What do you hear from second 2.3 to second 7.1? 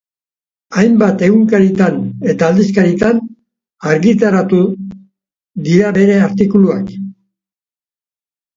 eta aldizkaritan argitaratu dirabere artikuluak.